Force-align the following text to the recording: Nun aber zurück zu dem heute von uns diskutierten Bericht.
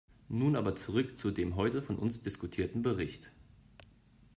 Nun 0.29 0.55
aber 0.55 0.75
zurück 0.75 1.19
zu 1.19 1.29
dem 1.29 1.55
heute 1.55 1.83
von 1.83 1.99
uns 1.99 2.23
diskutierten 2.23 2.81
Bericht. 2.81 3.31